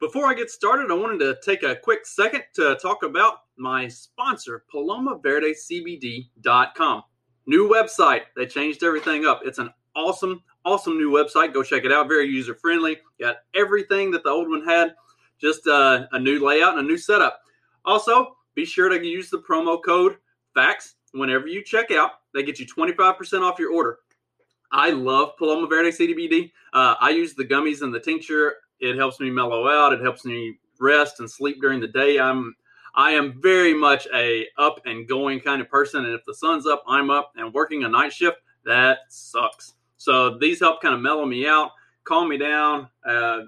[0.00, 3.86] Before I get started, I wanted to take a quick second to talk about my
[3.86, 7.02] sponsor, PalomaVerdeCBD.com.
[7.44, 8.22] New website.
[8.34, 9.42] They changed everything up.
[9.44, 11.52] It's an awesome, awesome new website.
[11.52, 12.08] Go check it out.
[12.08, 12.96] Very user friendly.
[13.20, 14.94] Got everything that the old one had,
[15.38, 17.42] just uh, a new layout and a new setup.
[17.84, 20.16] Also, be sure to use the promo code
[20.54, 22.12] FACTS whenever you check out.
[22.32, 23.98] They get you 25% off your order.
[24.72, 26.52] I love Paloma Verde CBD.
[26.72, 28.54] Uh, I use the gummies and the tincture.
[28.80, 29.92] It helps me mellow out.
[29.92, 32.18] It helps me rest and sleep during the day.
[32.18, 32.54] I'm
[32.94, 36.66] I am very much a up and going kind of person, and if the sun's
[36.66, 37.32] up, I'm up.
[37.36, 39.74] And working a night shift, that sucks.
[39.96, 41.70] So these help kind of mellow me out,
[42.04, 43.42] calm me down, uh,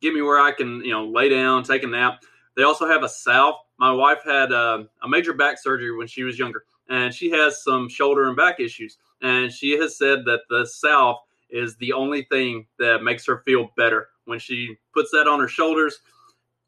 [0.00, 2.22] get me where I can, you know, lay down, take a nap.
[2.56, 3.56] They also have a salve.
[3.78, 7.62] My wife had uh, a major back surgery when she was younger, and she has
[7.62, 8.98] some shoulder and back issues.
[9.22, 11.18] And she has said that the salve
[11.50, 14.08] is the only thing that makes her feel better.
[14.28, 16.00] When she puts that on her shoulders,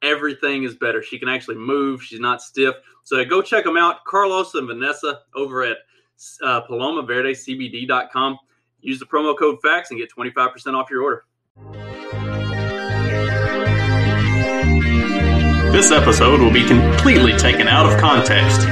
[0.00, 1.02] everything is better.
[1.02, 2.02] She can actually move.
[2.02, 2.74] She's not stiff.
[3.04, 4.02] So go check them out.
[4.06, 5.76] Carlos and Vanessa over at
[6.42, 8.38] uh, PalomaVerdeCBD.com.
[8.80, 11.24] Use the promo code FACTS and get 25% off your order.
[15.70, 18.66] This episode will be completely taken out of context.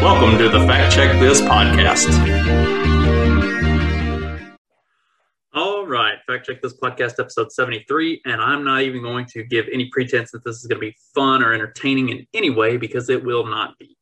[0.00, 3.01] Welcome to the Fact Check This podcast.
[5.92, 8.22] Right, Fact Check This podcast, episode 73.
[8.24, 10.96] And I'm not even going to give any pretense that this is going to be
[11.14, 13.94] fun or entertaining in any way because it will not be.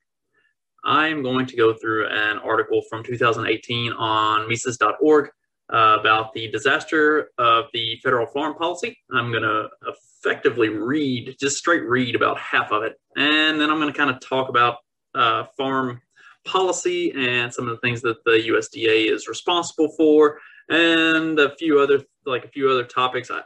[0.85, 5.31] I'm going to go through an article from 2018 on Mises.org
[5.73, 8.97] uh, about the disaster of the federal farm policy.
[9.13, 12.95] I'm going to effectively read, just straight read about half of it.
[13.17, 14.77] And then I'm going to kind of talk about
[15.17, 16.01] uh, farm
[16.47, 20.39] policy and some of the things that the USDA is responsible for,
[20.71, 23.31] and a few other like a few other topics.
[23.31, 23.43] I,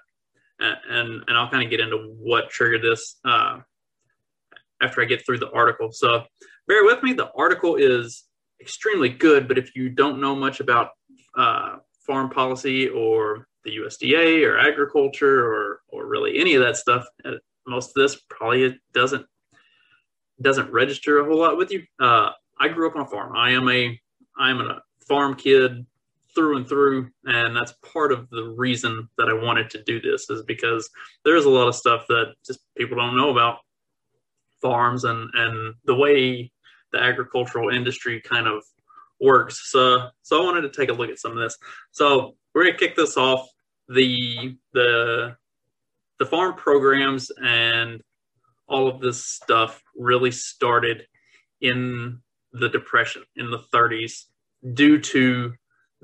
[0.60, 3.58] and and I'll kind of get into what triggered this uh,
[4.80, 5.90] after I get through the article.
[5.90, 6.24] So
[6.68, 7.12] bear with me.
[7.12, 8.24] The article is
[8.60, 10.90] extremely good, but if you don't know much about
[11.36, 11.76] uh,
[12.06, 17.32] farm policy or the USDA or agriculture or or really any of that stuff, uh,
[17.66, 19.26] most of this probably doesn't
[20.42, 21.82] doesn't register a whole lot with you.
[22.00, 23.36] Uh, I grew up on a farm.
[23.36, 23.98] I am a
[24.38, 25.84] I am a farm kid
[26.34, 30.28] through and through, and that's part of the reason that I wanted to do this
[30.30, 30.88] is because
[31.24, 33.58] there's a lot of stuff that just people don't know about
[34.60, 36.50] farms and and the way
[36.92, 38.62] the agricultural industry kind of
[39.20, 39.70] works.
[39.70, 41.56] So so I wanted to take a look at some of this.
[41.92, 43.48] So we're gonna kick this off.
[43.88, 45.36] The the
[46.18, 48.00] the farm programs and
[48.66, 51.06] all of this stuff really started
[51.60, 52.20] in
[52.52, 54.24] the depression in the 30s
[54.74, 55.52] due to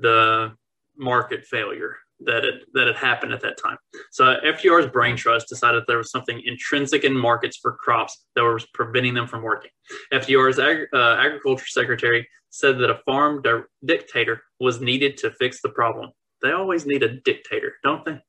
[0.01, 0.53] the
[0.97, 3.77] market failure that it that had happened at that time.
[4.11, 8.65] So FDR's brain trust decided there was something intrinsic in markets for crops that was
[8.73, 9.71] preventing them from working.
[10.13, 15.61] FDR's ag- uh, agriculture secretary said that a farm di- dictator was needed to fix
[15.61, 16.11] the problem.
[16.41, 18.19] They always need a dictator, don't they?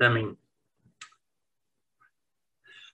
[0.00, 0.36] I mean,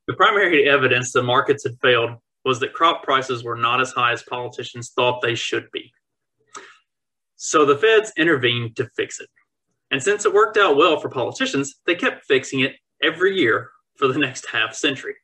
[0.06, 2.12] the primary evidence the markets had failed
[2.44, 5.92] was that crop prices were not as high as politicians thought they should be.
[7.38, 9.28] So the feds intervened to fix it.
[9.92, 14.08] And since it worked out well for politicians, they kept fixing it every year for
[14.08, 15.14] the next half century.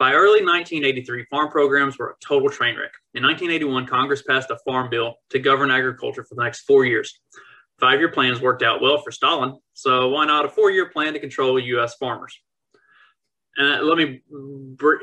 [0.00, 2.90] By early 1983, farm programs were a total train wreck.
[3.14, 7.20] In 1981, Congress passed a farm bill to govern agriculture for the next four years.
[7.78, 11.12] Five year plans worked out well for Stalin, so why not a four year plan
[11.12, 11.94] to control U.S.
[11.94, 12.36] farmers?
[13.56, 14.96] And let me br-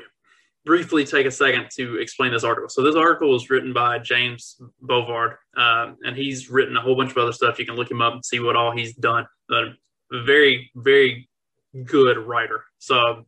[0.66, 2.70] briefly take a second to explain this article.
[2.70, 7.12] So this article was written by James Bovard, uh, and he's written a whole bunch
[7.12, 7.60] of other stuff.
[7.60, 9.26] You can look him up and see what all he's done.
[9.52, 9.72] A
[10.12, 11.30] very, very
[11.86, 12.64] good writer.
[12.80, 13.26] So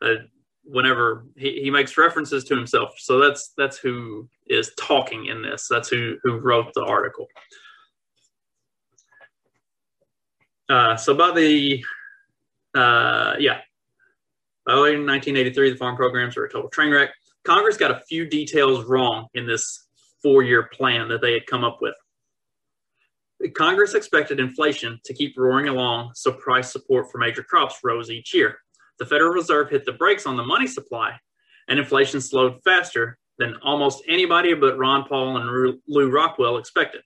[0.00, 0.14] uh,
[0.64, 5.66] whenever he, he makes references to himself, so that's that's who is talking in this.
[5.68, 7.26] That's who who wrote the article.
[10.68, 11.84] Uh, so by the
[12.74, 13.60] uh, yeah
[14.68, 17.10] Early in 1983, the farm programs were a total train wreck.
[17.44, 19.88] Congress got a few details wrong in this
[20.22, 21.94] four year plan that they had come up with.
[23.54, 28.32] Congress expected inflation to keep roaring along, so price support for major crops rose each
[28.32, 28.58] year.
[29.00, 31.18] The Federal Reserve hit the brakes on the money supply,
[31.66, 37.02] and inflation slowed faster than almost anybody but Ron Paul and Lew Rockwell expected.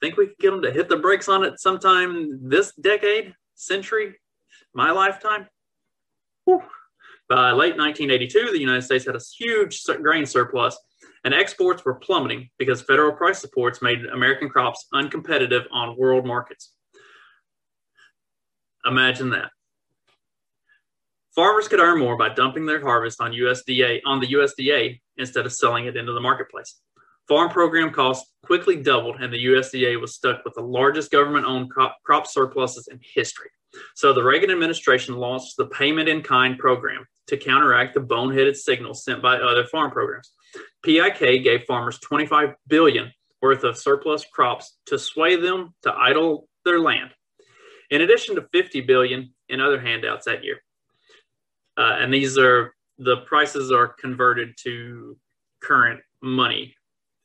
[0.00, 4.18] Think we could get them to hit the brakes on it sometime this decade, century,
[4.74, 5.46] my lifetime?
[6.44, 6.62] Whew.
[7.28, 10.78] By late 1982, the United States had a huge grain surplus,
[11.24, 16.72] and exports were plummeting because federal price supports made American crops uncompetitive on world markets.
[18.84, 19.50] Imagine that.
[21.34, 25.52] Farmers could earn more by dumping their harvest on USDA on the USDA instead of
[25.52, 26.80] selling it into the marketplace.
[27.28, 31.96] Farm program costs quickly doubled, and the USDA was stuck with the largest government-owned crop,
[32.02, 33.50] crop surpluses in history.
[33.94, 39.04] So the Reagan administration launched the payment in kind program to counteract the boneheaded signals
[39.04, 40.32] sent by other farm programs.
[40.82, 46.80] PIK gave farmers 25 billion worth of surplus crops to sway them to idle their
[46.80, 47.10] land,
[47.90, 50.62] in addition to 50 billion in other handouts that year.
[51.76, 55.16] Uh, and these are the prices are converted to
[55.60, 56.74] current money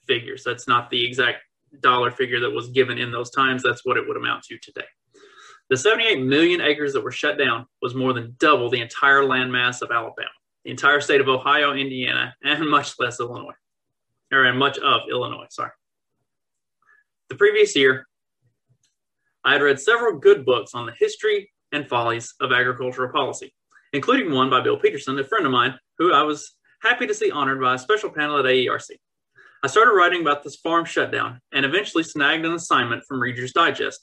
[0.07, 0.43] figures.
[0.43, 1.39] That's not the exact
[1.81, 3.63] dollar figure that was given in those times.
[3.63, 4.85] That's what it would amount to today.
[5.69, 9.81] The 78 million acres that were shut down was more than double the entire landmass
[9.81, 10.29] of Alabama,
[10.63, 13.53] the entire state of Ohio, Indiana, and much less Illinois,
[14.31, 15.47] or much of Illinois.
[15.49, 15.71] Sorry.
[17.29, 18.07] The previous year,
[19.43, 23.53] I had read several good books on the history and follies of agricultural policy,
[23.91, 27.31] including one by Bill Peterson, a friend of mine, who I was happy to see
[27.31, 28.97] honored by a special panel at AERC.
[29.67, 33.99] I started writing about this farm shutdown and eventually snagged an assignment from Reader's Digest,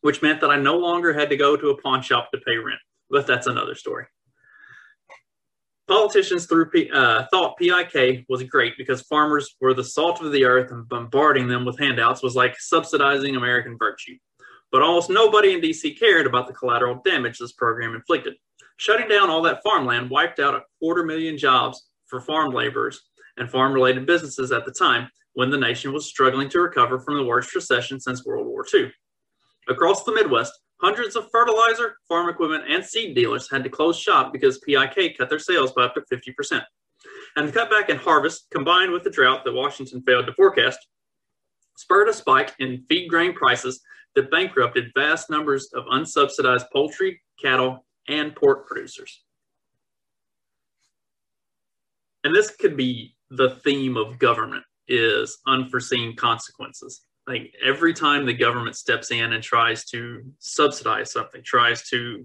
[0.00, 2.56] which meant that I no longer had to go to a pawn shop to pay
[2.56, 2.80] rent.
[3.08, 4.06] But that's another story.
[5.86, 10.72] Politicians through uh, thought PIK was great because farmers were the salt of the earth
[10.72, 14.16] and bombarding them with handouts was like subsidizing American virtue.
[14.72, 18.34] But almost nobody in DC cared about the collateral damage this program inflicted.
[18.76, 23.02] Shutting down all that farmland wiped out a quarter million jobs for farm laborers
[23.38, 27.16] and farm related businesses at the time when the nation was struggling to recover from
[27.16, 28.92] the worst recession since World War II.
[29.68, 34.32] Across the Midwest, hundreds of fertilizer, farm equipment, and seed dealers had to close shop
[34.32, 36.62] because PIK cut their sales by up to 50%.
[37.36, 40.78] And the cutback in harvest, combined with the drought that Washington failed to forecast,
[41.76, 43.80] spurred a spike in feed grain prices
[44.14, 49.22] that bankrupted vast numbers of unsubsidized poultry, cattle, and pork producers.
[52.24, 57.02] And this could be the theme of government is unforeseen consequences.
[57.26, 62.24] Like every time the government steps in and tries to subsidize something, tries to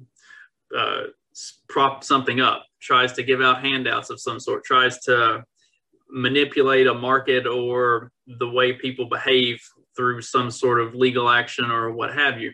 [0.77, 1.03] uh,
[1.67, 5.44] prop something up, tries to give out handouts of some sort, tries to
[6.09, 9.59] manipulate a market or the way people behave
[9.95, 12.53] through some sort of legal action or what have you.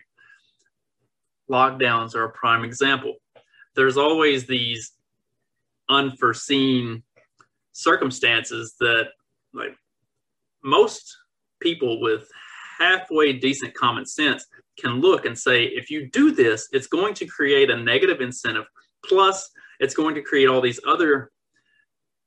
[1.50, 3.14] Lockdowns are a prime example.
[3.76, 4.92] There's always these
[5.88, 7.02] unforeseen
[7.80, 9.08] circumstances that
[9.54, 9.76] like
[10.62, 11.16] most
[11.60, 12.28] people with
[12.78, 14.46] halfway decent common sense
[14.78, 18.66] can look and say if you do this it's going to create a negative incentive.
[19.04, 19.50] Plus
[19.80, 21.30] it's going to create all these other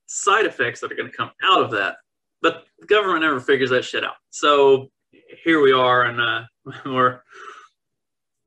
[0.07, 1.95] side effects that are going to come out of that.
[2.41, 4.15] But the government never figures that shit out.
[4.31, 4.89] So
[5.44, 6.44] here we are and uh,
[6.85, 7.21] we're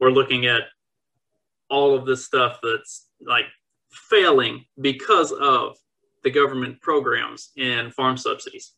[0.00, 0.62] we're looking at
[1.70, 3.46] all of this stuff that's like
[3.90, 5.76] failing because of
[6.26, 8.72] the government programs and farm subsidies.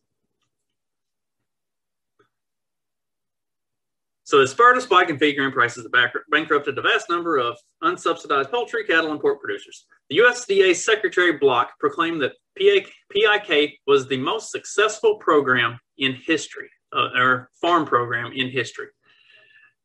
[4.24, 7.56] So the spurred a spike in feed grain prices that bankrupted a vast number of
[7.82, 9.86] unsubsidized poultry, cattle, and pork producers.
[10.10, 17.08] The USDA Secretary Block proclaimed that PIK was the most successful program in history, uh,
[17.16, 18.88] or farm program in history.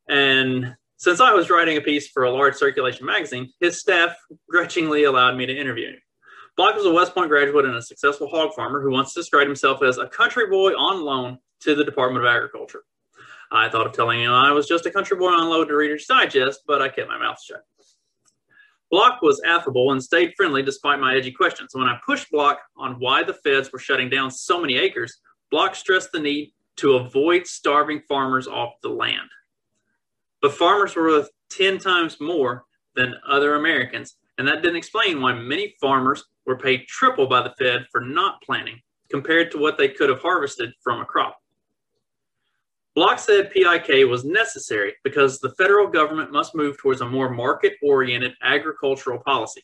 [0.10, 4.18] And since I was writing a piece for a large circulation magazine, his staff
[4.50, 6.01] grudgingly allowed me to interview him.
[6.55, 9.81] Block was a West Point graduate and a successful hog farmer who once described himself
[9.81, 12.83] as a country boy on loan to the Department of Agriculture.
[13.51, 16.05] I thought of telling him I was just a country boy on loan to Reader's
[16.05, 17.63] Digest, but I kept my mouth shut.
[18.91, 21.72] Block was affable and stayed friendly despite my edgy questions.
[21.74, 25.75] When I pushed Block on why the feds were shutting down so many acres, Block
[25.75, 29.29] stressed the need to avoid starving farmers off the land.
[30.41, 35.33] But farmers were worth 10 times more than other Americans, and that didn't explain why
[35.33, 39.90] many farmers were paid triple by the Fed for not planting compared to what they
[39.90, 41.38] could have harvested from a crop.
[42.96, 47.74] Block said PIK was necessary because the federal government must move towards a more market
[47.82, 49.64] oriented agricultural policy.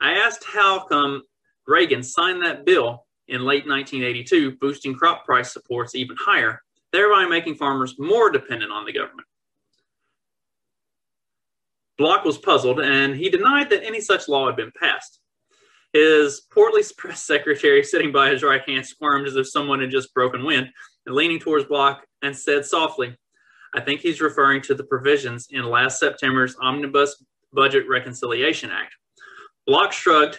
[0.00, 1.22] I asked how come
[1.66, 7.54] Reagan signed that bill in late 1982, boosting crop price supports even higher, thereby making
[7.54, 9.26] farmers more dependent on the government.
[11.96, 15.20] Block was puzzled and he denied that any such law had been passed.
[15.94, 20.12] His portly press secretary, sitting by his right hand, squirmed as if someone had just
[20.12, 20.68] broken wind,
[21.06, 23.16] and leaning towards Block and said softly,
[23.74, 28.94] I think he's referring to the provisions in last September's Omnibus Budget Reconciliation Act.
[29.66, 30.38] Block shrugged.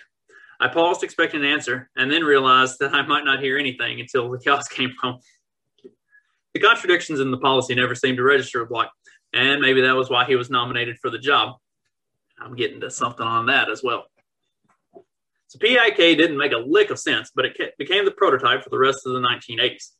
[0.60, 4.30] I paused, expecting an answer, and then realized that I might not hear anything until
[4.30, 5.20] the cows came home.
[6.54, 8.92] The contradictions in the policy never seemed to register with Block,
[9.34, 11.56] and maybe that was why he was nominated for the job.
[12.40, 14.06] I'm getting to something on that as well.
[15.56, 18.78] So PIK didn't make a lick of sense, but it became the prototype for the
[18.78, 19.92] rest of the 1980s.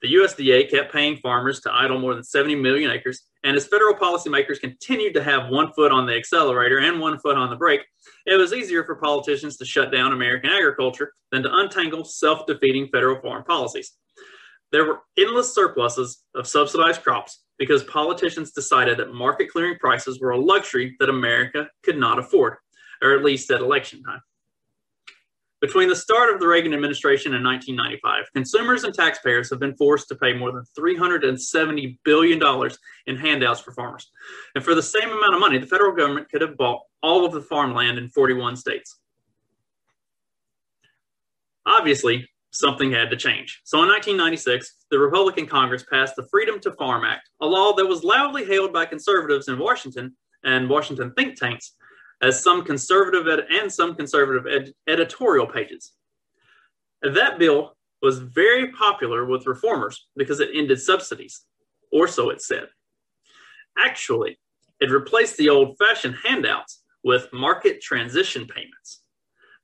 [0.00, 3.94] The USDA kept paying farmers to idle more than 70 million acres, and as federal
[3.94, 7.84] policymakers continued to have one foot on the accelerator and one foot on the brake,
[8.26, 12.88] it was easier for politicians to shut down American agriculture than to untangle self defeating
[12.92, 13.92] federal foreign policies.
[14.70, 20.30] There were endless surpluses of subsidized crops because politicians decided that market clearing prices were
[20.30, 22.54] a luxury that America could not afford,
[23.02, 24.20] or at least at election time.
[25.60, 30.06] Between the start of the Reagan administration and 1995, consumers and taxpayers have been forced
[30.08, 32.40] to pay more than $370 billion
[33.06, 34.08] in handouts for farmers.
[34.54, 37.32] And for the same amount of money, the federal government could have bought all of
[37.32, 39.00] the farmland in 41 states.
[41.66, 43.60] Obviously, something had to change.
[43.64, 47.86] So in 1996, the Republican Congress passed the Freedom to Farm Act, a law that
[47.86, 51.72] was loudly hailed by conservatives in Washington and Washington think tanks
[52.20, 55.92] as some conservative ed- and some conservative ed- editorial pages.
[57.02, 61.42] That bill was very popular with reformers because it ended subsidies,
[61.92, 62.68] or so it said.
[63.78, 64.38] Actually,
[64.80, 69.02] it replaced the old fashioned handouts with market transition payments.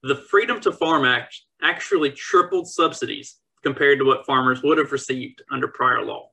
[0.02, 5.42] The Freedom to Farm Act actually tripled subsidies compared to what farmers would have received
[5.50, 6.28] under prior law.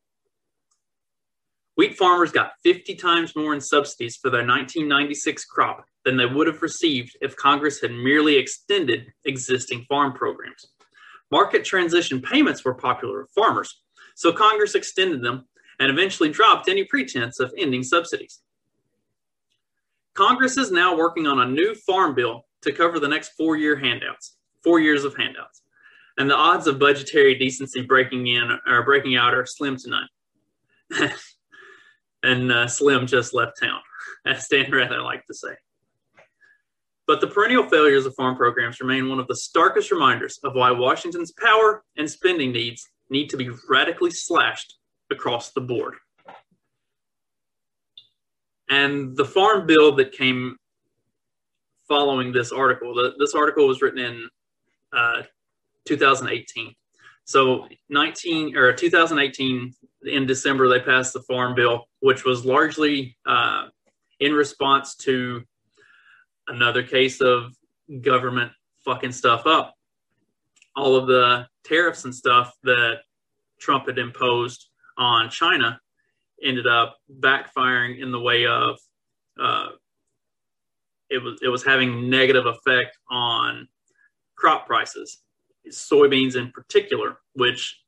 [1.77, 6.47] Wheat farmers got 50 times more in subsidies for their 1996 crop than they would
[6.47, 10.67] have received if Congress had merely extended existing farm programs.
[11.31, 13.81] Market transition payments were popular with farmers,
[14.15, 15.47] so Congress extended them
[15.79, 18.41] and eventually dropped any pretense of ending subsidies.
[20.13, 23.77] Congress is now working on a new farm bill to cover the next four year
[23.77, 25.61] handouts, four years of handouts.
[26.17, 31.11] And the odds of budgetary decency breaking in or breaking out are slim to none.
[32.23, 33.79] and uh, Slim just left town,
[34.25, 35.55] as Dan Rather like to say.
[37.07, 40.71] But the perennial failures of farm programs remain one of the starkest reminders of why
[40.71, 44.77] Washington's power and spending needs need to be radically slashed
[45.09, 45.95] across the board.
[48.69, 50.55] And the farm bill that came
[51.87, 54.29] following this article, the, this article was written in
[54.93, 55.23] uh,
[55.85, 56.73] 2018.
[57.25, 59.73] So 19 or 2018
[60.03, 63.67] in December they passed the farm bill, which was largely uh,
[64.20, 65.43] in response to
[66.48, 67.53] another case of
[68.01, 68.51] government
[68.84, 69.75] fucking stuff up.
[70.75, 73.00] All of the tariffs and stuff that
[73.60, 75.79] Trump had imposed on China
[76.43, 78.77] ended up backfiring in the way of
[79.39, 79.70] uh,
[81.10, 83.67] it was it was having negative effect on
[84.36, 85.22] crop prices,
[85.70, 87.17] soybeans in particular.
[87.34, 87.80] Which,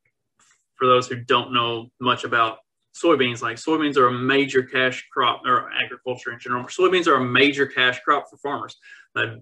[0.84, 2.58] for those who don't know much about
[2.94, 3.42] soybeans.
[3.42, 6.66] Like soybeans are a major cash crop, or agriculture in general.
[6.66, 8.76] Soybeans are a major cash crop for farmers.
[9.16, 9.38] Uh,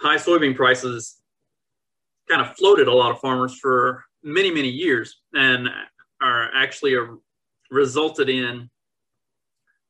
[0.00, 1.20] high soybean prices
[2.26, 5.68] kind of floated a lot of farmers for many, many years, and
[6.22, 7.06] are actually a,
[7.70, 8.70] resulted in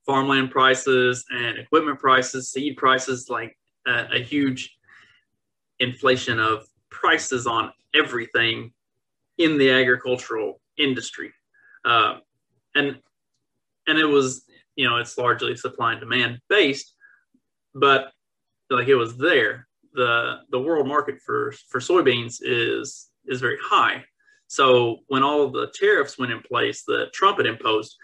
[0.05, 4.77] farmland prices and equipment prices, seed prices, like a, a huge
[5.79, 8.73] inflation of prices on everything
[9.41, 11.33] in the agricultural industry.
[11.85, 12.19] Uh,
[12.75, 12.99] and
[13.87, 14.45] and it was
[14.77, 16.95] you know it's largely supply and demand based,
[17.75, 18.13] but
[18.69, 19.67] like it was there.
[19.95, 24.05] The the world market for for soybeans is is very high.
[24.47, 27.97] So when all of the tariffs went in place that Trump had imposed,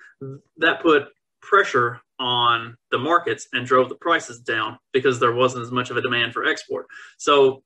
[0.59, 1.09] that put
[1.43, 5.97] pressure on the markets and drove the prices down because there wasn't as much of
[5.97, 6.87] a demand for export.
[7.19, 7.63] So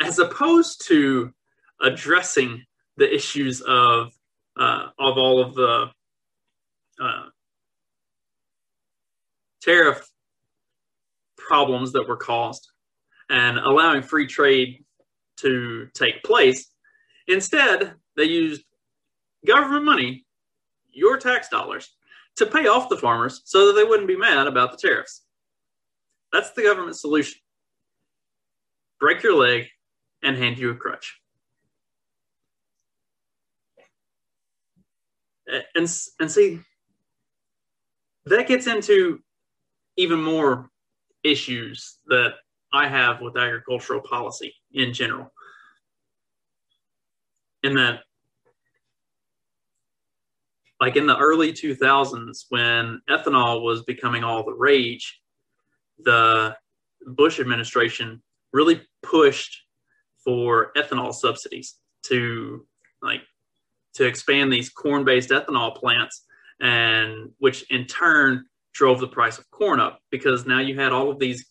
[0.00, 1.32] as opposed to
[1.80, 2.64] addressing
[2.96, 4.12] the issues of
[4.58, 5.86] uh, of all of the
[7.00, 7.24] uh,
[9.62, 10.06] tariff
[11.36, 12.68] problems that were caused
[13.30, 14.84] and allowing free trade
[15.38, 16.66] to take place.
[17.28, 18.62] Instead, they used
[19.46, 20.26] government money,
[20.90, 21.88] your tax dollars,
[22.36, 25.22] to pay off the farmers so that they wouldn't be mad about the tariffs.
[26.32, 27.40] That's the government solution.
[28.98, 29.68] Break your leg
[30.22, 31.19] and hand you a crutch.
[35.74, 35.88] And
[36.20, 36.60] and see
[38.26, 39.20] that gets into
[39.96, 40.70] even more
[41.24, 42.34] issues that
[42.72, 45.32] I have with agricultural policy in general.
[47.62, 48.00] In that,
[50.80, 55.20] like in the early 2000s, when ethanol was becoming all the rage,
[55.98, 56.56] the
[57.06, 59.64] Bush administration really pushed
[60.24, 62.66] for ethanol subsidies to
[63.02, 63.22] like
[63.94, 66.24] to expand these corn-based ethanol plants,
[66.60, 71.10] and which in turn drove the price of corn up because now you had all
[71.10, 71.46] of these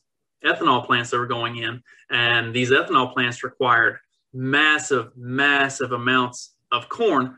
[0.45, 3.97] ethanol plants that were going in, and these ethanol plants required
[4.33, 7.35] massive, massive amounts of corn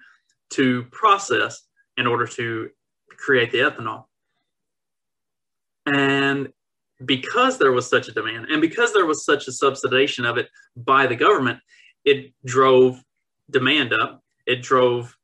[0.52, 1.64] to process
[1.98, 2.70] in order to
[3.18, 4.06] create the ethanol.
[5.86, 6.50] And
[7.06, 10.50] because there was such a demand and because there was such a subsidization of it
[10.76, 11.60] by the government,
[12.06, 13.02] it drove
[13.50, 14.21] demand up.
[14.46, 15.16] It drove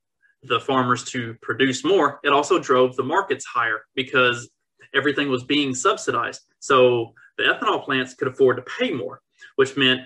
[0.44, 2.20] the farmers to produce more.
[2.24, 4.50] It also drove the markets higher because
[4.94, 6.42] everything was being subsidized.
[6.60, 9.22] So the ethanol plants could afford to pay more,
[9.56, 10.02] which meant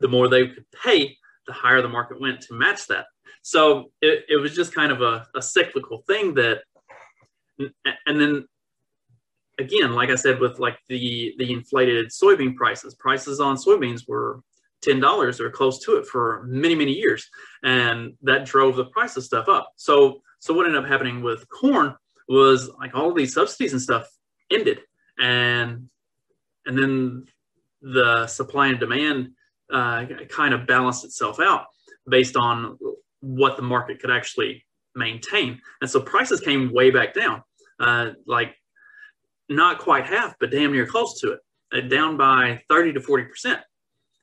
[0.00, 3.06] the more they could pay, the higher the market went to match that.
[3.42, 6.62] So it, it was just kind of a, a cyclical thing that,
[7.58, 8.46] and then
[9.58, 14.40] again, like I said, with like the the inflated soybean prices, prices on soybeans were
[14.82, 17.28] ten dollars or close to it for many many years,
[17.62, 19.72] and that drove the price of stuff up.
[19.76, 21.94] So so what ended up happening with corn
[22.28, 24.08] was like all these subsidies and stuff
[24.50, 24.80] ended,
[25.18, 25.88] and
[26.66, 27.24] and then
[27.80, 29.30] the supply and demand
[29.72, 31.66] uh, kind of balanced itself out
[32.08, 32.78] based on
[33.20, 37.42] what the market could actually maintain, and so prices came way back down.
[37.80, 38.56] Uh, like
[39.48, 41.40] not quite half, but damn near close to it,
[41.72, 43.60] uh, down by 30 to 40%,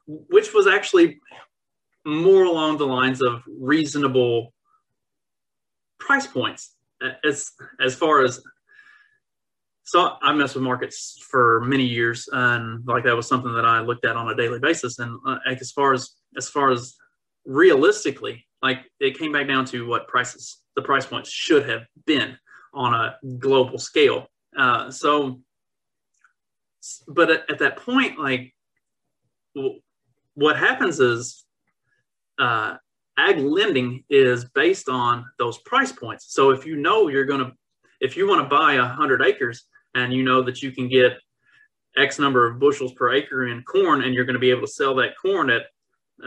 [0.07, 1.19] which was actually
[2.05, 4.53] more along the lines of reasonable
[5.99, 6.75] price points
[7.23, 8.41] as as far as
[9.85, 13.81] so I messed with markets for many years, and like that was something that I
[13.81, 14.97] looked at on a daily basis.
[14.97, 16.95] And uh, as far as as far as
[17.45, 22.35] realistically, like it came back down to what prices the price points should have been
[22.73, 24.25] on a global scale.
[24.57, 25.39] Uh, so,
[27.07, 28.53] but at, at, that point, like,
[30.35, 31.43] what happens is
[32.39, 32.75] uh,
[33.17, 36.33] ag lending is based on those price points.
[36.33, 37.51] So if you know you're going to,
[38.01, 41.13] if you want to buy a hundred acres and you know that you can get
[41.97, 44.67] X number of bushels per acre in corn, and you're going to be able to
[44.67, 45.63] sell that corn at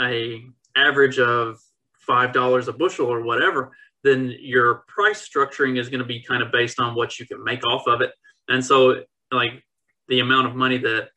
[0.01, 0.43] a
[0.77, 1.59] average of
[1.99, 6.43] five dollars a bushel or whatever, then your price structuring is going to be kind
[6.43, 8.13] of based on what you can make off of it.
[8.49, 9.63] And so, like,
[10.09, 11.11] the amount of money that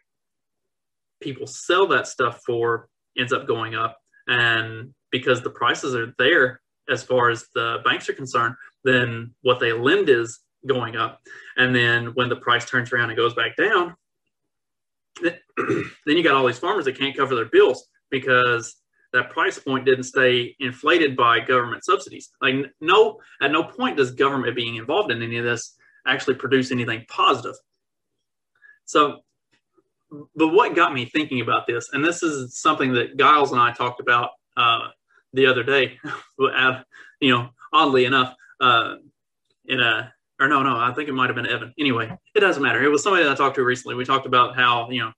[1.21, 3.97] people sell that stuff for ends up going up.
[4.27, 9.59] And because the prices are there as far as the banks are concerned, then what
[9.59, 11.21] they lend is going up.
[11.57, 13.95] And then when the price turns around and goes back down,
[15.21, 15.37] then
[16.05, 18.75] you got all these farmers that can't cover their bills because
[19.13, 22.29] that price point didn't stay inflated by government subsidies.
[22.41, 25.75] Like no, at no point does government being involved in any of this
[26.07, 27.55] actually produce anything positive.
[28.85, 29.19] So,
[30.35, 33.71] but what got me thinking about this, and this is something that Giles and I
[33.71, 34.89] talked about uh,
[35.33, 35.97] the other day,
[36.39, 38.95] you know, oddly enough, uh,
[39.65, 41.71] in a or no, no, I think it might have been Evan.
[41.79, 42.83] Anyway, it doesn't matter.
[42.83, 43.95] It was somebody that I talked to recently.
[43.95, 45.11] We talked about how you know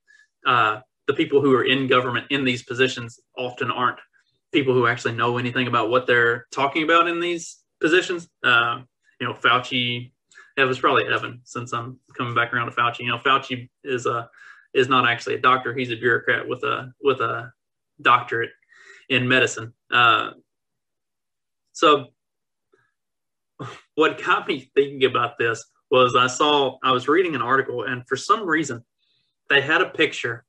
[0.46, 4.00] uh, the people who are in government in these positions often aren't
[4.52, 8.30] people who actually know anything about what they're talking about in these positions.
[8.44, 8.82] Uh,
[9.20, 10.12] you know, Fauci.
[10.56, 13.00] It was probably Evan, since I'm coming back around to Fauci.
[13.00, 14.30] You know, Fauci is a
[14.74, 15.74] is not actually a doctor.
[15.74, 17.52] He's a bureaucrat with a with a
[18.02, 18.52] doctorate
[19.10, 19.74] in medicine.
[19.92, 20.32] Uh,
[21.72, 22.08] so,
[23.96, 28.08] what got me thinking about this was I saw I was reading an article, and
[28.08, 28.84] for some reason,
[29.50, 30.46] they had a picture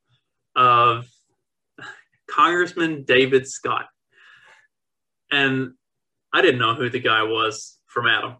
[0.56, 1.06] of
[2.30, 3.86] Congressman David Scott.
[5.30, 5.72] And
[6.32, 8.36] I didn't know who the guy was from Adam.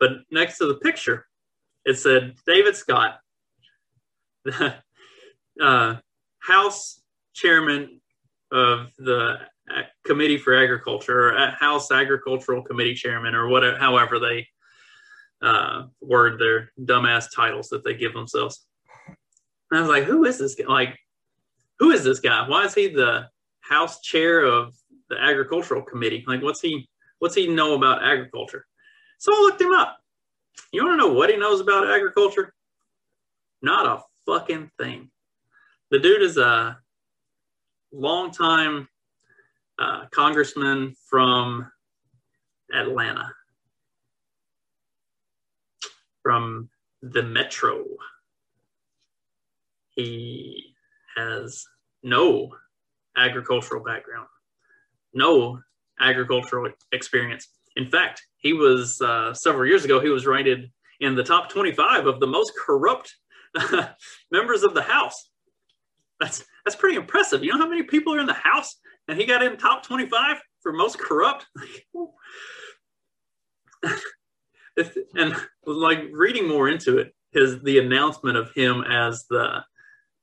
[0.00, 1.26] But next to the picture,
[1.84, 3.18] it said David Scott,
[4.50, 4.74] the
[5.64, 5.96] uh,
[6.40, 7.00] House
[7.34, 8.00] Chairman
[8.50, 9.38] of the
[10.04, 14.46] Committee for Agriculture, or House Agricultural Committee Chairman, or whatever, however they
[15.42, 18.66] uh, word their dumbass titles that they give themselves.
[19.70, 20.64] And I was like, who is this guy?
[20.66, 20.98] Like,
[21.78, 22.48] who is this guy?
[22.48, 23.28] Why is he the
[23.60, 24.74] House Chair of
[25.10, 26.24] the Agricultural Committee?
[26.26, 28.64] Like, what's he what's he know about agriculture?
[29.18, 29.98] So I looked him up.
[30.72, 32.54] You want to know what he knows about agriculture?
[33.62, 35.10] Not a fucking thing.
[35.90, 36.78] The dude is a
[37.92, 38.88] longtime
[39.78, 41.70] uh, congressman from
[42.74, 43.32] Atlanta,
[46.22, 46.68] from
[47.00, 47.84] the Metro.
[49.96, 50.74] He
[51.16, 51.64] has
[52.02, 52.50] no
[53.16, 54.28] agricultural background,
[55.14, 55.58] no
[56.00, 57.48] agricultural experience.
[57.76, 62.06] In fact, he was uh, several years ago, he was rated in the top 25
[62.06, 63.14] of the most corrupt
[64.30, 65.30] members of the House.
[66.20, 67.44] That's that's pretty impressive.
[67.44, 70.36] You know how many people are in the House, and he got in top 25
[70.60, 71.46] for most corrupt.
[75.14, 75.34] and
[75.64, 79.64] like reading more into it, his the announcement of him as the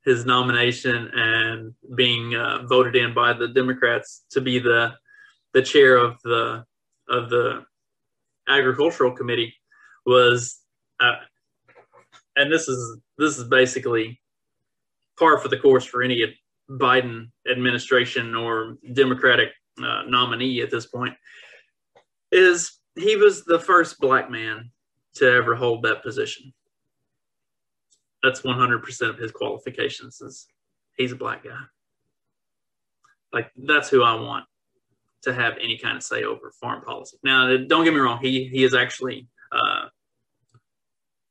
[0.04, 4.92] his nomination and being uh, voted in by the Democrats to be the
[5.52, 6.64] the chair of the
[7.08, 7.64] of the
[8.48, 9.54] agricultural committee
[10.04, 10.60] was
[11.00, 11.16] uh,
[12.36, 14.20] and this is this is basically
[15.18, 16.36] par for the course for any
[16.70, 19.50] Biden administration or Democratic
[19.82, 21.14] uh, nominee at this point
[22.32, 24.70] is he was the first black man
[25.14, 26.52] to ever hold that position.
[28.22, 30.46] That's 100% of his qualifications is
[30.96, 31.60] he's a black guy.
[33.32, 34.44] Like that's who I want
[35.22, 37.18] to have any kind of say over foreign policy.
[37.22, 39.86] Now, don't get me wrong, he he is actually uh,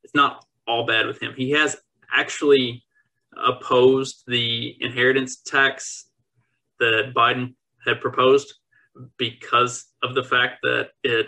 [0.03, 1.33] it's not all bad with him.
[1.35, 1.77] He has
[2.13, 2.83] actually
[3.37, 6.09] opposed the inheritance tax
[6.79, 8.53] that Biden had proposed
[9.17, 11.27] because of the fact that it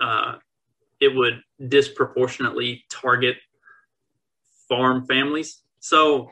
[0.00, 0.36] uh,
[1.00, 3.36] it would disproportionately target
[4.68, 5.62] farm families.
[5.80, 6.30] So,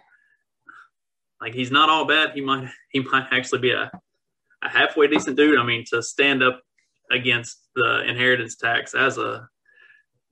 [1.41, 2.31] like, he's not all bad.
[2.35, 3.91] He might he might actually be a,
[4.63, 5.59] a halfway decent dude.
[5.59, 6.61] I mean, to stand up
[7.11, 9.49] against the inheritance tax as a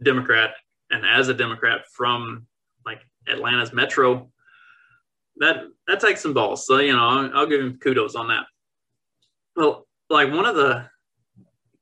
[0.03, 0.55] Democrat
[0.93, 2.47] and as a Democrat from
[2.87, 4.31] like Atlanta's metro,
[5.37, 6.67] that that takes some balls.
[6.67, 8.45] So you know, I'll, I'll give him kudos on that.
[9.57, 10.89] Well, like one of the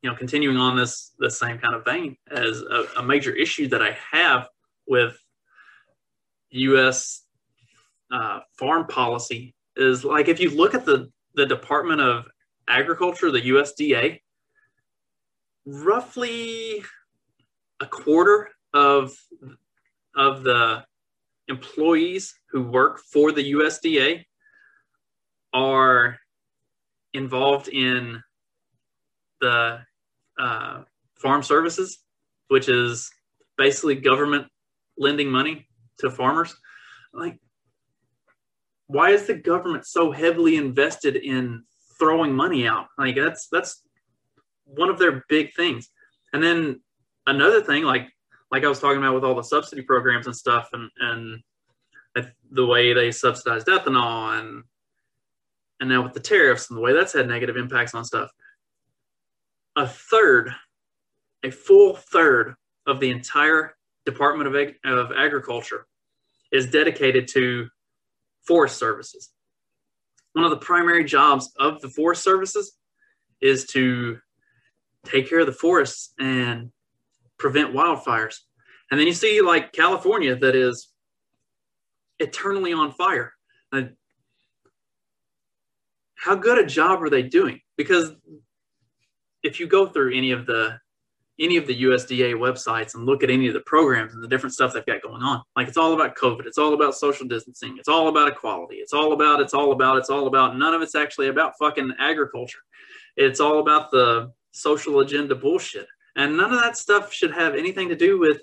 [0.02, 3.68] you know, continuing on this the same kind of vein as a, a major issue
[3.68, 4.48] that I have
[4.86, 5.18] with
[6.50, 7.22] U.S.
[8.10, 12.26] Uh, foreign policy is like if you look at the the Department of
[12.66, 14.20] Agriculture, the USDA,
[15.66, 16.82] roughly
[17.80, 19.12] a quarter of
[20.16, 20.84] of the
[21.48, 24.24] employees who work for the USDA
[25.52, 26.16] are
[27.12, 28.22] involved in
[29.40, 29.80] the
[30.38, 30.82] uh,
[31.16, 31.98] farm services,
[32.48, 33.10] which is
[33.58, 34.46] basically government
[34.96, 35.66] lending money
[35.98, 36.54] to farmers.
[37.12, 37.38] Like,
[38.86, 41.64] why is the government so heavily invested in
[41.98, 42.86] throwing money out?
[42.98, 43.82] Like, that's that's
[44.64, 45.88] one of their big things.
[46.32, 46.80] And then
[47.26, 48.08] another thing, like
[48.50, 51.42] like I was talking about with all the subsidy programs and stuff, and and
[52.50, 54.64] the way they subsidized ethanol, and
[55.80, 58.30] and now with the tariffs and the way that's had negative impacts on stuff
[59.76, 60.54] a third,
[61.44, 62.54] a full third
[62.86, 65.86] of the entire Department of, Ag- of Agriculture
[66.52, 67.68] is dedicated to
[68.42, 69.30] forest services.
[70.32, 72.76] One of the primary jobs of the forest services
[73.40, 74.18] is to
[75.04, 76.70] take care of the forests and
[77.40, 78.36] prevent wildfires.
[78.90, 80.88] And then you see like California that is
[82.20, 83.32] eternally on fire.
[86.16, 87.60] how good a job are they doing?
[87.76, 88.12] Because
[89.42, 90.78] if you go through any of the
[91.40, 94.52] any of the USDA websites and look at any of the programs and the different
[94.52, 95.42] stuff they've got going on.
[95.56, 96.44] Like it's all about COVID.
[96.44, 97.76] It's all about social distancing.
[97.78, 98.76] It's all about equality.
[98.76, 101.94] It's all about, it's all about, it's all about, none of it's actually about fucking
[101.98, 102.58] agriculture.
[103.16, 105.86] It's all about the social agenda bullshit.
[106.16, 108.42] And none of that stuff should have anything to do with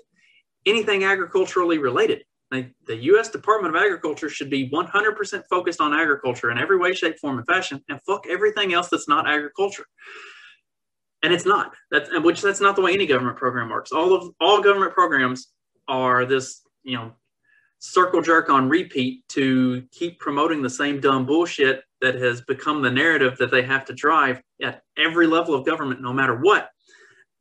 [0.66, 2.24] anything agriculturally related.
[2.50, 3.28] Like the U.S.
[3.28, 7.46] Department of Agriculture should be 100% focused on agriculture in every way, shape, form, and
[7.46, 9.84] fashion, and fuck everything else that's not agriculture
[11.22, 14.30] and it's not that's which that's not the way any government program works all of
[14.40, 15.48] all government programs
[15.88, 17.12] are this you know
[17.78, 22.90] circle jerk on repeat to keep promoting the same dumb bullshit that has become the
[22.90, 26.70] narrative that they have to drive at every level of government no matter what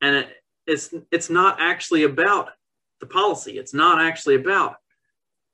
[0.02, 0.30] and it,
[0.66, 2.50] it's it's not actually about
[3.00, 4.76] the policy it's not actually about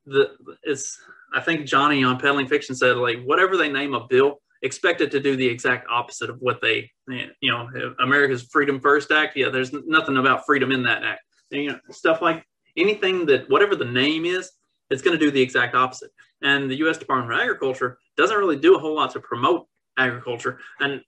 [0.06, 0.32] the
[0.64, 1.00] it's
[1.34, 5.12] i think johnny on peddling fiction said like whatever they name a bill expect it
[5.12, 9.36] to do the exact opposite of what they, you know, America's Freedom First Act.
[9.36, 11.22] Yeah, there's nothing about freedom in that act.
[11.52, 12.44] You know, stuff like
[12.78, 14.50] anything that, whatever the name is,
[14.90, 16.12] it's going to do the exact opposite.
[16.42, 16.98] And the U.S.
[16.98, 20.60] Department of Agriculture doesn't really do a whole lot to promote agriculture.
[20.80, 21.02] And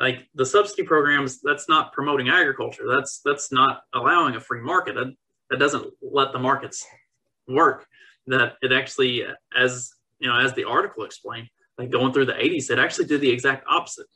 [0.00, 2.84] like the subsidy programs, that's not promoting agriculture.
[2.88, 4.94] That's that's not allowing a free market.
[4.94, 5.14] That,
[5.50, 6.86] that doesn't let the markets
[7.46, 7.86] work.
[8.26, 9.24] That it actually,
[9.56, 13.20] as you know, as the article explained, like going through the 80s, it actually did
[13.20, 14.06] the exact opposite.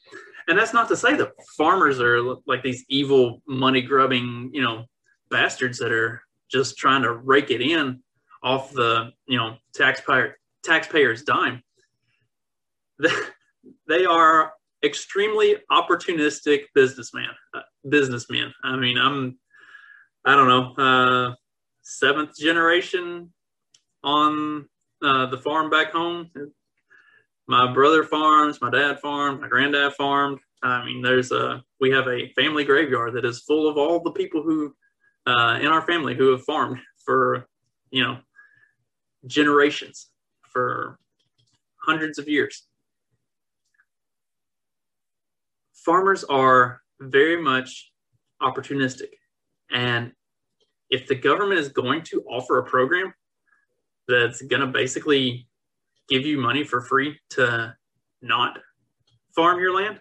[0.49, 4.85] And that's not to say that farmers are like these evil money grubbing, you know,
[5.31, 8.01] bastards that are just trying to rake it in
[8.43, 11.63] off the, you know, taxpayer taxpayers dime.
[13.87, 14.53] They are
[14.85, 18.53] extremely opportunistic businessman uh, businessmen.
[18.63, 19.39] I mean, I'm
[20.25, 21.35] I don't know, uh,
[21.83, 23.33] seventh generation
[24.03, 24.67] on
[25.03, 26.31] uh, the farm back home
[27.47, 30.39] my brother farms, my dad farmed, my granddad farmed.
[30.63, 34.13] I mean, there's a we have a family graveyard that is full of all the
[34.13, 34.75] people who
[35.27, 37.47] uh, in our family who have farmed for
[37.91, 38.19] you know,
[39.27, 40.11] generations
[40.43, 40.99] for
[41.77, 42.67] hundreds of years.
[45.85, 47.93] Farmers are very much
[48.43, 49.11] opportunistic.
[49.71, 50.13] And
[50.91, 53.13] if the government is going to offer a program
[54.09, 55.49] that's going to basically
[56.09, 57.75] give you money for free to
[58.23, 58.59] not
[59.35, 60.01] farm your land,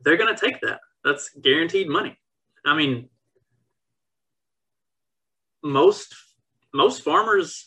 [0.00, 0.80] they're going to take that.
[1.04, 2.18] That's guaranteed money.
[2.66, 3.08] I mean,
[5.62, 6.14] most
[6.74, 7.66] most farmers,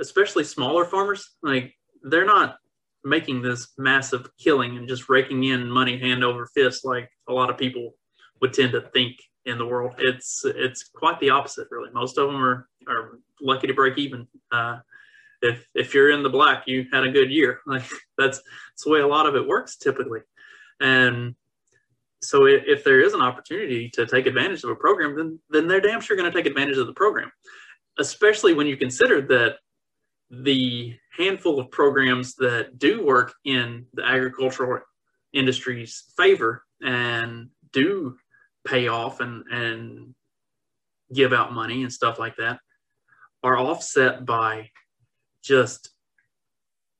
[0.00, 2.56] especially smaller farmers, like they're not
[3.04, 7.50] making this massive killing and just raking in money hand over fist like a lot
[7.50, 7.94] of people
[8.40, 9.94] would tend to think in the world.
[9.98, 11.90] It's it's quite the opposite, really.
[11.92, 14.26] Most of them are are lucky to break even.
[14.52, 14.78] Uh,
[15.42, 17.60] if if you're in the black, you had a good year.
[17.66, 17.84] Like
[18.18, 20.20] that's that's the way a lot of it works typically.
[20.80, 21.34] And
[22.22, 25.68] so if, if there is an opportunity to take advantage of a program, then then
[25.68, 27.30] they're damn sure going to take advantage of the program,
[27.98, 29.56] especially when you consider that
[30.30, 34.80] the handful of programs that do work in the agricultural
[35.32, 38.16] industry's favor and do
[38.66, 40.14] pay off and, and
[41.12, 42.58] give out money and stuff like that
[43.42, 44.68] are offset by
[45.42, 45.90] just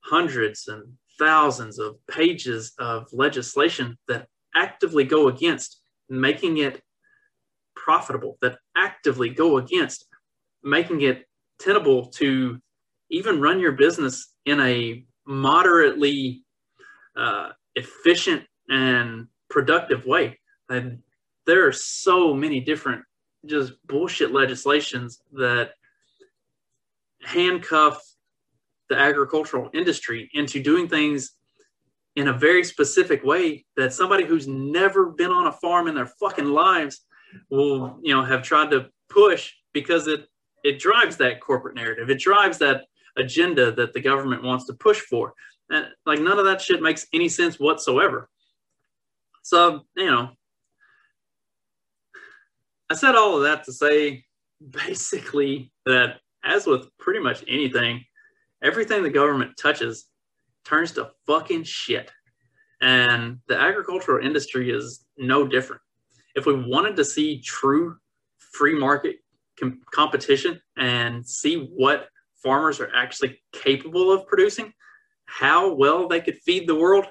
[0.01, 6.81] hundreds and thousands of pages of legislation that actively go against making it
[7.77, 10.07] profitable, that actively go against
[10.62, 11.27] making it
[11.59, 12.59] tenable to
[13.11, 16.44] even run your business in a moderately
[17.16, 20.38] uh, efficient and productive way.
[20.68, 21.01] And
[21.46, 23.05] there are so many different
[23.46, 25.73] just bullshit legislations that
[27.23, 28.01] handcuff
[28.88, 31.33] the agricultural industry into doing things
[32.16, 36.07] in a very specific way that somebody who's never been on a farm in their
[36.07, 37.03] fucking lives
[37.51, 40.27] will you know have tried to push because it
[40.64, 42.85] it drives that corporate narrative it drives that
[43.20, 45.35] agenda that the government wants to push for.
[45.70, 48.28] And like none of that shit makes any sense whatsoever.
[49.42, 50.30] So, you know,
[52.90, 54.24] I said all of that to say
[54.68, 58.04] basically that as with pretty much anything,
[58.62, 60.06] everything the government touches
[60.64, 62.11] turns to fucking shit.
[62.80, 65.83] And the agricultural industry is no different.
[66.35, 67.96] If we wanted to see true
[68.38, 69.16] free market
[69.59, 72.09] com- competition and see what
[72.42, 74.72] farmers are actually capable of producing,
[75.26, 77.07] how well they could feed the world,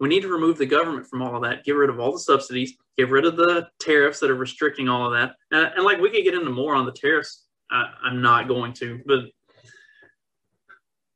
[0.00, 2.18] we need to remove the government from all of that, get rid of all the
[2.18, 5.36] subsidies, get rid of the tariffs that are restricting all of that.
[5.52, 7.46] And, and like we could get into more on the tariffs.
[7.70, 9.20] I, I'm not going to, but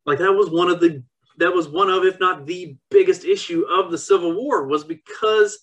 [0.07, 1.03] like that was one of the
[1.38, 5.59] that was one of if not the biggest issue of the civil war was because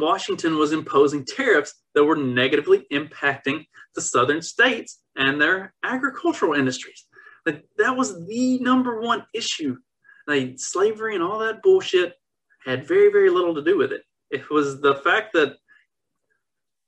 [0.00, 7.06] washington was imposing tariffs that were negatively impacting the southern states and their agricultural industries.
[7.46, 9.76] Like that was the number one issue.
[10.26, 12.14] Like slavery and all that bullshit
[12.64, 14.02] had very, very little to do with it.
[14.30, 15.56] It was the fact that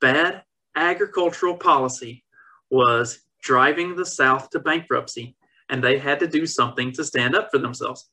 [0.01, 0.42] bad
[0.77, 2.25] agricultural policy
[2.70, 5.37] was driving the South to bankruptcy,
[5.68, 8.09] and they had to do something to stand up for themselves.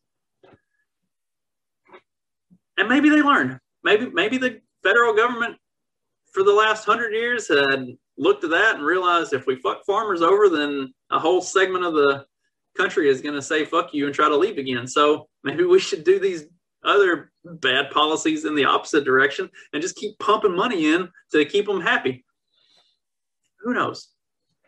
[2.78, 3.60] And maybe they learned.
[3.84, 5.56] Maybe maybe the federal government
[6.32, 10.22] for the last hundred years had looked at that and realized if we fuck farmers
[10.22, 12.26] over, then a whole segment of the
[12.78, 14.88] country is going to say fuck you and try to leave again.
[14.88, 16.46] So maybe we should do these
[16.84, 21.66] other bad policies in the opposite direction and just keep pumping money in to keep
[21.66, 22.24] them happy.
[23.62, 24.10] Who knows?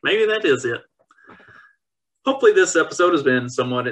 [0.03, 0.81] Maybe that is it.
[2.25, 3.87] Hopefully, this episode has been somewhat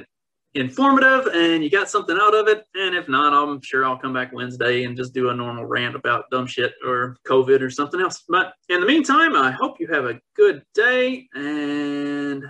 [0.56, 2.66] informative and you got something out of it.
[2.76, 5.96] And if not, I'm sure I'll come back Wednesday and just do a normal rant
[5.96, 8.24] about dumb shit or COVID or something else.
[8.28, 12.44] But in the meantime, I hope you have a good day and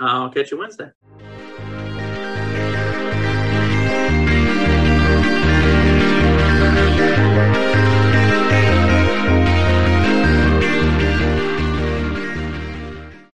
[0.00, 0.90] I'll catch you Wednesday.